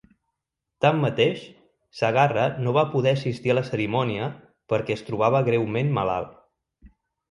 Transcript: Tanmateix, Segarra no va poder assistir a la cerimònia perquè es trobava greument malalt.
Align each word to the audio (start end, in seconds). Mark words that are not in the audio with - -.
Tanmateix, 0.85 1.43
Segarra 1.99 2.47
no 2.65 2.75
va 2.79 2.87
poder 2.95 3.15
assistir 3.19 3.55
a 3.57 3.59
la 3.59 3.67
cerimònia 3.71 4.33
perquè 4.75 5.01
es 5.01 5.09
trobava 5.13 5.47
greument 5.53 5.99
malalt. 6.03 6.39